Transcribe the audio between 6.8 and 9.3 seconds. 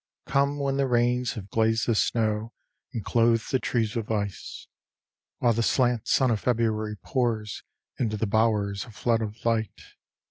pours Into the bowers a flood